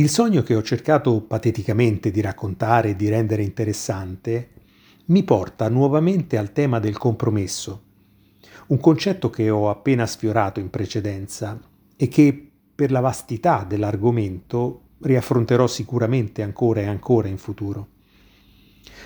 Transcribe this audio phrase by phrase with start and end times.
[0.00, 4.48] Il sogno che ho cercato pateticamente di raccontare e di rendere interessante
[5.08, 7.82] mi porta nuovamente al tema del compromesso,
[8.68, 11.60] un concetto che ho appena sfiorato in precedenza
[11.98, 17.88] e che per la vastità dell'argomento riaffronterò sicuramente ancora e ancora in futuro.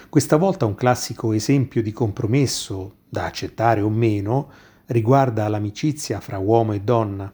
[0.09, 4.49] Questa volta un classico esempio di compromesso, da accettare o meno,
[4.87, 7.33] riguarda l'amicizia fra uomo e donna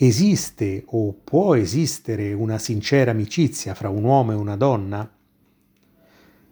[0.00, 5.10] Esiste o può esistere una sincera amicizia fra un uomo e una donna?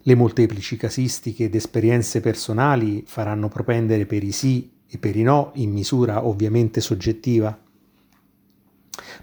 [0.03, 5.53] Le molteplici casistiche ed esperienze personali faranno propendere per i sì e per i no
[5.55, 7.56] in misura ovviamente soggettiva.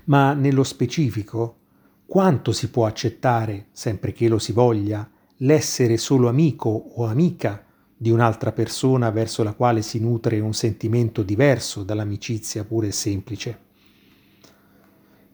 [0.05, 1.57] Ma nello specifico,
[2.05, 5.05] quanto si può accettare, sempre che lo si voglia,
[5.39, 7.61] l'essere solo amico o amica
[7.97, 13.71] di un'altra persona verso la quale si nutre un sentimento diverso dall'amicizia pure semplice?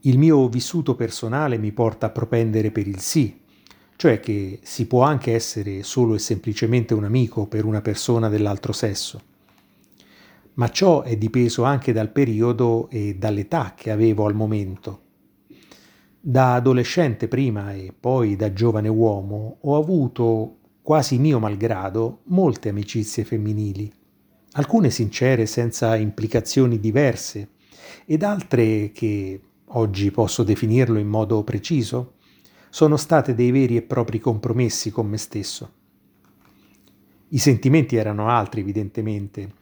[0.03, 3.37] Il mio vissuto personale mi porta a propendere per il sì,
[3.97, 8.71] cioè che si può anche essere solo e semplicemente un amico per una persona dell'altro
[8.71, 9.21] sesso.
[10.53, 15.01] Ma ciò è dipeso anche dal periodo e dall'età che avevo al momento.
[16.17, 23.25] Da adolescente prima e poi da giovane uomo ho avuto, quasi mio malgrado, molte amicizie
[23.25, 23.91] femminili,
[24.53, 27.49] alcune sincere senza implicazioni diverse
[28.05, 32.13] ed altre che oggi posso definirlo in modo preciso,
[32.69, 35.73] sono state dei veri e propri compromessi con me stesso.
[37.29, 39.53] I sentimenti erano altri, evidentemente,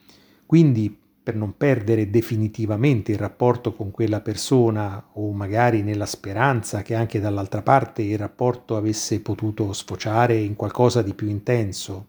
[0.45, 0.95] quindi
[1.27, 7.19] per non perdere definitivamente il rapporto con quella persona o magari nella speranza che anche
[7.19, 12.07] dall'altra parte il rapporto avesse potuto sfociare in qualcosa di più intenso,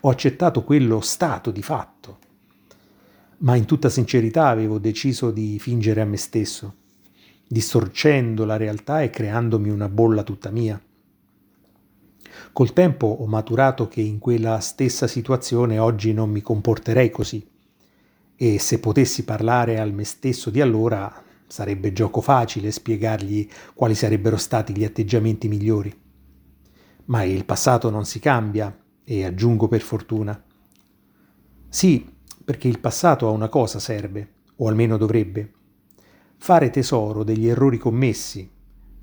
[0.00, 2.18] ho accettato quello stato di fatto.
[3.38, 6.74] Ma in tutta sincerità avevo deciso di fingere a me stesso
[7.52, 10.80] distorcendo la realtà e creandomi una bolla tutta mia.
[12.52, 17.44] Col tempo ho maturato che in quella stessa situazione oggi non mi comporterei così
[18.36, 21.12] e se potessi parlare al me stesso di allora
[21.48, 25.92] sarebbe gioco facile spiegargli quali sarebbero stati gli atteggiamenti migliori.
[27.06, 28.72] Ma il passato non si cambia
[29.02, 30.40] e aggiungo per fortuna.
[31.68, 32.08] Sì,
[32.44, 35.54] perché il passato a una cosa serve, o almeno dovrebbe,
[36.42, 38.50] fare tesoro degli errori commessi,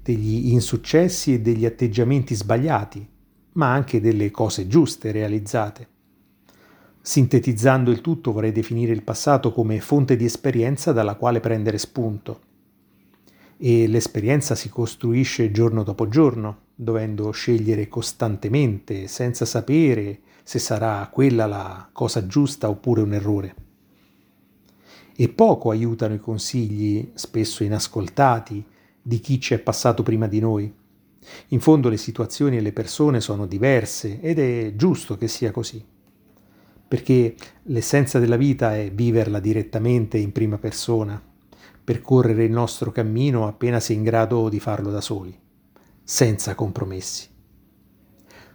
[0.02, 3.08] degli insuccessi e degli atteggiamenti sbagliati,
[3.54, 5.88] ma anche delle cose giuste realizzate.
[7.00, 12.42] Sintetizzando il tutto vorrei definire il passato come fonte di esperienza dalla quale prendere spunto.
[13.58, 21.46] E l'esperienza si costruisce giorno dopo giorno, dovendo scegliere costantemente, senza sapere se sarà quella
[21.46, 23.66] la cosa giusta oppure un errore
[25.20, 28.64] e poco aiutano i consigli, spesso inascoltati,
[29.02, 30.72] di chi ci è passato prima di noi.
[31.48, 35.84] In fondo le situazioni e le persone sono diverse ed è giusto che sia così,
[36.88, 41.20] perché l'essenza della vita è viverla direttamente in prima persona,
[41.84, 45.36] percorrere il nostro cammino appena si è in grado di farlo da soli,
[46.04, 47.28] senza compromessi.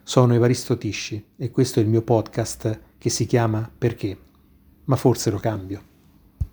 [0.04, 4.16] Sono Evaristo Tisci e questo è il mio podcast che si chiama Perché?
[4.84, 5.90] Ma forse lo cambio.